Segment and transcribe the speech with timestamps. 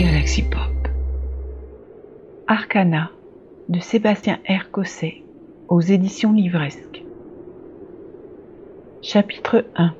[0.00, 0.88] Galaxy Pop.
[2.46, 3.10] Arcana
[3.68, 4.70] de Sébastien R.
[4.70, 5.16] Cosset
[5.68, 7.02] aux éditions livresques.
[9.02, 9.92] Chapitre 1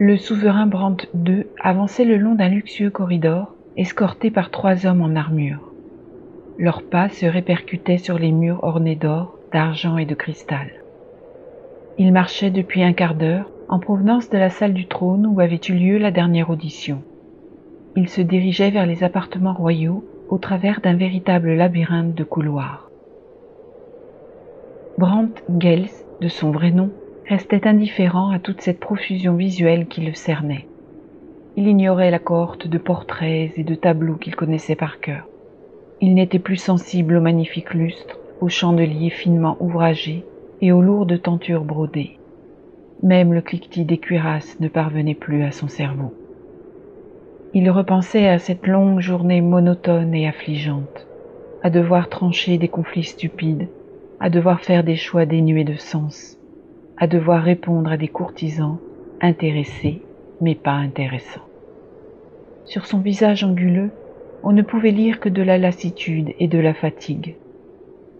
[0.00, 5.14] Le souverain Brandt II avançait le long d'un luxueux corridor, escorté par trois hommes en
[5.14, 5.70] armure.
[6.58, 10.72] Leurs pas se répercutaient sur les murs ornés d'or, d'argent et de cristal.
[11.98, 15.60] Ils marchaient depuis un quart d'heure en provenance de la salle du trône où avait
[15.68, 17.02] eu lieu la dernière audition.
[17.96, 22.90] Ils se dirigeaient vers les appartements royaux au travers d'un véritable labyrinthe de couloirs.
[24.98, 25.88] Brandt Gels,
[26.20, 26.90] de son vrai nom,
[27.26, 30.66] restait indifférent à toute cette profusion visuelle qui le cernait.
[31.56, 35.26] Il ignorait la cohorte de portraits et de tableaux qu'il connaissait par cœur.
[36.02, 40.26] Il n'était plus sensible aux magnifiques lustres, aux chandeliers finement ouvragés
[40.60, 42.18] et aux lourdes tentures brodées.
[43.02, 46.14] Même le cliquetis des cuirasses ne parvenait plus à son cerveau.
[47.54, 51.06] Il repensait à cette longue journée monotone et affligeante,
[51.62, 53.68] à devoir trancher des conflits stupides,
[54.20, 56.38] à devoir faire des choix dénués de sens,
[56.96, 58.78] à devoir répondre à des courtisans
[59.20, 60.02] intéressés
[60.40, 61.46] mais pas intéressants.
[62.64, 63.90] Sur son visage anguleux,
[64.42, 67.36] on ne pouvait lire que de la lassitude et de la fatigue.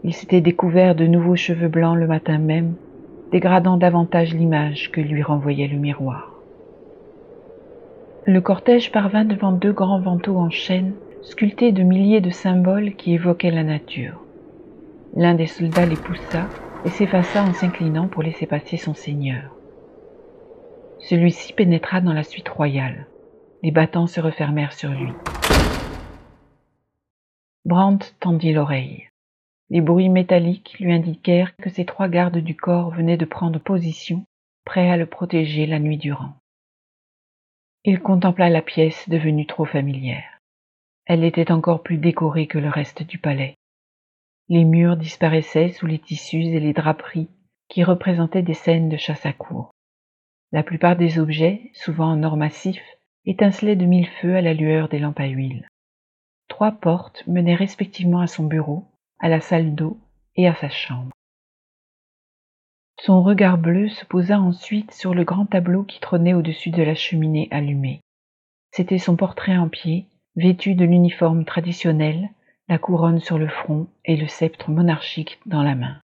[0.06, 2.76] Il s'était découvert de nouveaux cheveux blancs le matin même,
[3.32, 6.32] dégradant davantage l'image que lui renvoyait le miroir.
[8.24, 13.14] Le cortège parvint devant deux grands vantaux en chêne, sculptés de milliers de symboles qui
[13.14, 14.22] évoquaient la nature.
[15.16, 16.46] L'un des soldats les poussa
[16.84, 19.56] et s'effaça en s'inclinant pour laisser passer son seigneur.
[21.00, 23.08] Celui-ci pénétra dans la suite royale.
[23.64, 25.10] Les battants se refermèrent sur lui.
[27.64, 29.08] Brandt tendit l'oreille.
[29.68, 34.24] Les bruits métalliques lui indiquèrent que ses trois gardes du corps venaient de prendre position,
[34.64, 36.34] prêts à le protéger la nuit durant.
[37.84, 40.40] Il contempla la pièce devenue trop familière.
[41.04, 43.54] Elle était encore plus décorée que le reste du palais.
[44.48, 47.28] Les murs disparaissaient sous les tissus et les draperies
[47.68, 49.70] qui représentaient des scènes de chasse à cour.
[50.52, 52.80] La plupart des objets, souvent en or massif,
[53.24, 55.68] étincelaient de mille feux à la lueur des lampes à huile.
[56.48, 58.84] Trois portes menaient respectivement à son bureau,
[59.18, 59.98] à la salle d'eau
[60.36, 61.12] et à sa chambre.
[62.98, 66.94] Son regard bleu se posa ensuite sur le grand tableau qui trônait au-dessus de la
[66.94, 68.00] cheminée allumée.
[68.72, 72.30] C'était son portrait en pied, vêtu de l'uniforme traditionnel,
[72.68, 76.00] la couronne sur le front et le sceptre monarchique dans la main.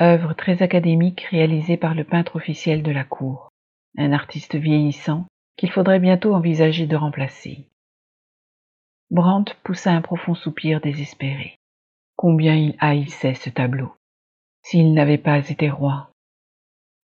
[0.00, 3.50] Œuvre très académique réalisée par le peintre officiel de la cour,
[3.98, 5.26] un artiste vieillissant
[5.56, 7.66] qu'il faudrait bientôt envisager de remplacer.
[9.10, 11.59] Brandt poussa un profond soupir désespéré.
[12.22, 13.94] Combien il haïssait ce tableau.
[14.60, 16.10] S'il n'avait pas été roi.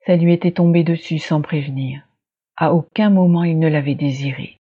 [0.04, 2.06] Ça lui était tombé dessus sans prévenir.
[2.54, 4.58] À aucun moment il ne l'avait désiré.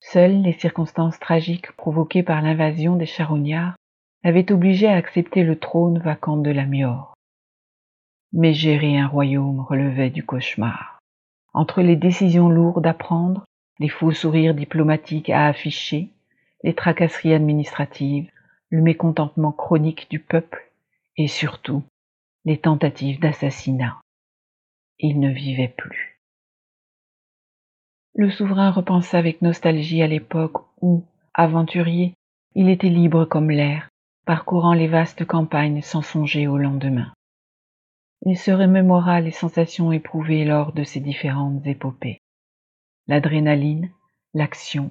[0.00, 3.76] Seules les circonstances tragiques provoquées par l'invasion des charognards
[4.24, 7.14] l'avaient obligé à accepter le trône vacant de la Mior.
[8.32, 10.98] Mais gérer un royaume relevait du cauchemar.
[11.54, 13.44] Entre les décisions lourdes à prendre,
[13.78, 16.10] les faux sourires diplomatiques à afficher,
[16.64, 18.32] les tracasseries administratives,
[18.70, 20.70] le mécontentement chronique du peuple
[21.16, 21.82] et surtout
[22.44, 24.00] les tentatives d'assassinat.
[24.98, 26.20] Il ne vivait plus.
[28.14, 31.04] Le souverain repensa avec nostalgie à l'époque où,
[31.34, 32.14] aventurier,
[32.54, 33.88] il était libre comme l'air,
[34.24, 37.12] parcourant les vastes campagnes sans songer au lendemain.
[38.26, 42.20] Il se remémora les sensations éprouvées lors de ces différentes épopées.
[43.06, 43.90] L'adrénaline,
[44.34, 44.90] l'action,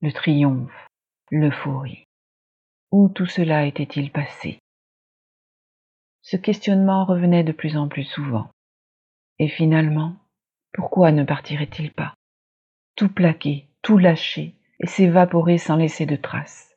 [0.00, 0.86] le triomphe,
[1.30, 2.06] l'euphorie.
[2.92, 4.58] Où tout cela était-il passé?
[6.22, 8.50] Ce questionnement revenait de plus en plus souvent.
[9.38, 10.16] Et finalement,
[10.72, 12.14] pourquoi ne partirait-il pas?
[12.96, 16.76] Tout plaquer, tout lâcher, et s'évaporer sans laisser de traces.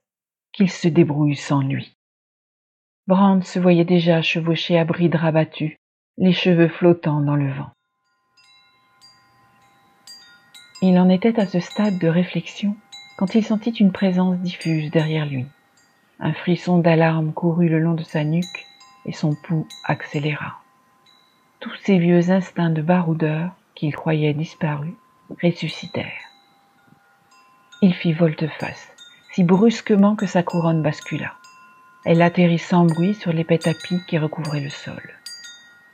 [0.51, 1.95] Qu'il se débrouille sans lui.
[3.07, 5.77] Brand se voyait déjà chevaucher à bride rabattue,
[6.17, 7.71] les cheveux flottants dans le vent.
[10.83, 12.75] Il en était à ce stade de réflexion
[13.17, 15.45] quand il sentit une présence diffuse derrière lui.
[16.25, 18.65] Un frisson d'alarme courut le long de sa nuque
[19.05, 20.61] et son pouls accéléra.
[21.59, 24.93] Tous ces vieux instincts de baroudeur qu'il croyait disparus
[25.43, 26.31] ressuscitèrent.
[27.81, 28.87] Il fit volte-face,
[29.33, 31.33] si brusquement que sa couronne bascula.
[32.05, 35.03] Elle atterrit sans bruit sur l'épais tapis qui recouvrait le sol.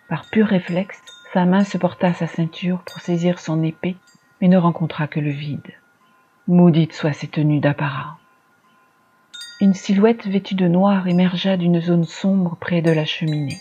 [0.09, 1.01] Par pur réflexe,
[1.33, 3.95] sa main se porta à sa ceinture pour saisir son épée,
[4.41, 5.73] mais ne rencontra que le vide.
[6.47, 8.19] Maudite soit ces tenues d'apparat.
[9.61, 13.59] Une silhouette vêtue de noir émergea d'une zone sombre près de la cheminée.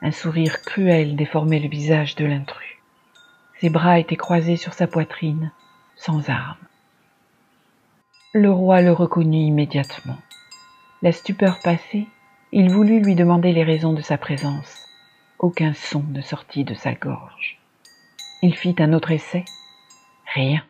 [0.00, 2.76] Un sourire cruel déformait le visage de l'intrus.
[3.60, 5.52] Ses bras étaient croisés sur sa poitrine,
[5.94, 6.66] sans armes.
[8.32, 10.18] Le roi le reconnut immédiatement.
[11.02, 12.08] La stupeur passée,
[12.50, 14.88] il voulut lui demander les raisons de sa présence.
[15.38, 17.60] Aucun son ne sortit de sa gorge.
[18.42, 19.44] Il fit un autre essai.
[20.34, 20.64] Rien.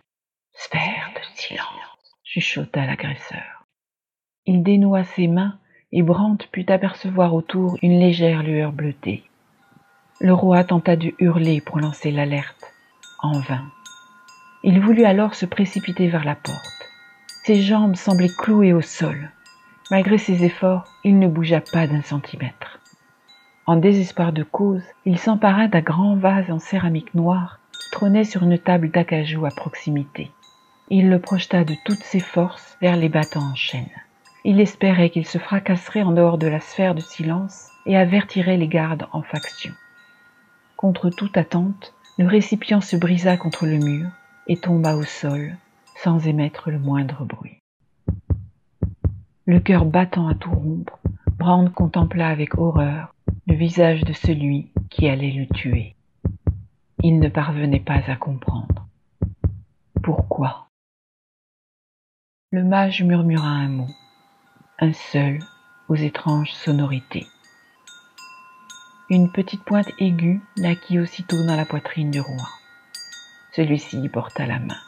[0.52, 3.61] Sphère de silence, chuchota l'agresseur.
[4.54, 5.54] Il dénoua ses mains
[5.92, 9.24] et Brandt put apercevoir autour une légère lueur bleutée.
[10.20, 12.62] Le roi tenta de hurler pour lancer l'alerte.
[13.22, 13.64] En vain.
[14.62, 16.90] Il voulut alors se précipiter vers la porte.
[17.44, 19.30] Ses jambes semblaient clouées au sol.
[19.90, 22.78] Malgré ses efforts, il ne bougea pas d'un centimètre.
[23.64, 28.42] En désespoir de cause, il s'empara d'un grand vase en céramique noire qui trônait sur
[28.42, 30.30] une table d'acajou à proximité.
[30.90, 33.88] Il le projeta de toutes ses forces vers les battants en chaîne.
[34.44, 38.68] Il espérait qu'il se fracasserait en dehors de la sphère de silence et avertirait les
[38.68, 39.72] gardes en faction.
[40.76, 44.08] Contre toute attente, le récipient se brisa contre le mur
[44.48, 45.56] et tomba au sol
[46.02, 47.58] sans émettre le moindre bruit.
[49.46, 50.98] Le cœur battant à tout rompre,
[51.38, 53.14] Brand contempla avec horreur
[53.46, 55.96] le visage de celui qui allait le tuer.
[57.02, 58.86] Il ne parvenait pas à comprendre.
[60.02, 60.68] Pourquoi?
[62.50, 63.88] Le mage murmura un mot,
[64.82, 65.38] un seul,
[65.88, 67.28] aux étranges sonorités.
[69.10, 72.48] Une petite pointe aiguë naquit aussitôt dans la poitrine du roi.
[73.52, 74.80] Celui-ci y porta la main.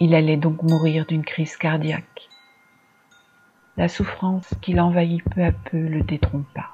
[0.00, 2.28] Il allait donc mourir d'une crise cardiaque.
[3.78, 6.70] La souffrance qui l'envahit peu à peu le détrompa.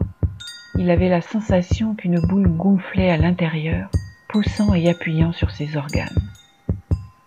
[0.75, 3.89] Il avait la sensation qu'une boule gonflait à l'intérieur,
[4.29, 6.33] poussant et appuyant sur ses organes.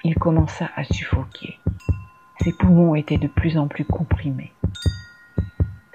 [0.03, 1.57] Il commença à suffoquer.
[2.41, 4.51] Ses poumons étaient de plus en plus comprimés.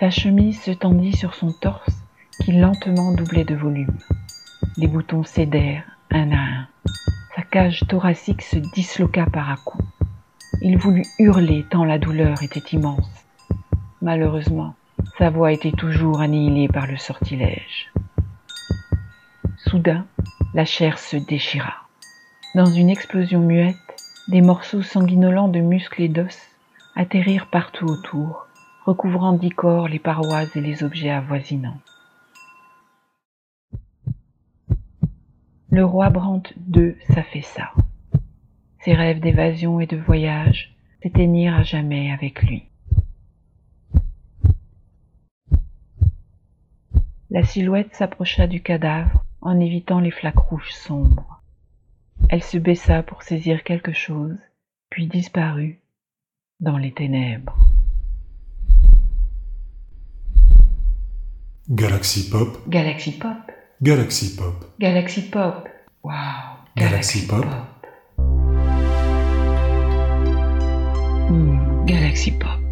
[0.04, 2.04] Sa chemise se tendit sur son torse
[2.44, 3.96] qui lentement doublait de volume.
[4.76, 6.66] Les boutons cédèrent un à un.
[7.34, 9.86] Sa cage thoracique se disloqua par à coups.
[10.60, 13.08] Il voulut hurler tant la douleur était immense.
[14.02, 14.74] Malheureusement,
[15.16, 17.90] sa voix était toujours annihilée par le sortilège.
[19.56, 20.04] Soudain,
[20.52, 21.88] la chair se déchira.
[22.54, 23.76] Dans une explosion muette,
[24.28, 26.38] des morceaux sanguinolents de muscles et d'os
[26.94, 28.43] atterrirent partout autour,
[28.84, 31.80] recouvrant d'icor les parois et les objets avoisinants.
[35.70, 36.42] Le roi Brant
[36.74, 37.72] II s'affaissa.
[38.80, 42.64] Ses rêves d'évasion et de voyage s'éteignirent à jamais avec lui.
[47.30, 51.42] La silhouette s'approcha du cadavre en évitant les flaques rouges sombres.
[52.28, 54.38] Elle se baissa pour saisir quelque chose,
[54.90, 55.80] puis disparut
[56.60, 57.63] dans les ténèbres.
[61.68, 62.58] Galaxy Pop.
[62.68, 63.50] Galaxy Pop.
[63.80, 64.54] Galaxy Pop.
[64.78, 65.66] Galaxy Pop.
[66.02, 66.58] Wow.
[66.76, 67.44] Galaxy Pop.
[71.28, 72.63] Hmm, Galaxy Pop.